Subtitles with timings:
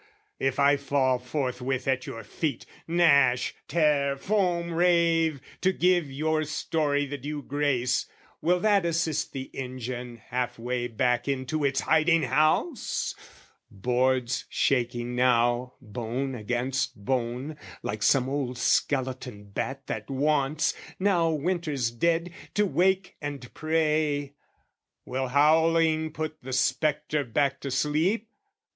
[0.39, 7.05] If I fall forthwith at your feet, gnash, tear, Foam, rave, to give your story
[7.05, 8.07] the due grace,
[8.41, 13.13] Will that assist the engine half way back Into its hiding house?
[13.69, 21.91] boards, shaking now, Bone against bone, like some old skeleton bat That wants, now winter's
[21.91, 24.33] dead, to wake and prey!
[25.05, 28.27] Will howling put the spectre back to sleep?